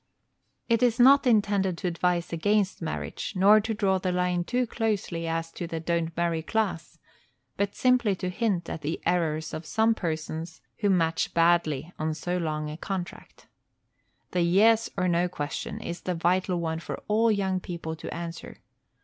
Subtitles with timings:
[0.67, 5.27] It is not intended to advise against marriage, nor to draw the line too closely
[5.27, 6.97] as to the don't marry class,
[7.55, 12.39] but simply to hint at the errors of some persons who match badly on so
[12.39, 13.45] long a contract.
[14.31, 18.57] The "yes or no" question is the vital one for all young people to answer.